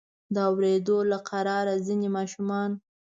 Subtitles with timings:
[0.33, 2.77] د اوریدو له قراره ځینې ماشومانو.